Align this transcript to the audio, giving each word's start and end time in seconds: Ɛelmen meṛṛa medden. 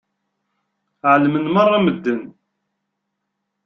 Ɛelmen 1.11 1.45
meṛṛa 1.53 1.79
medden. 1.85 2.21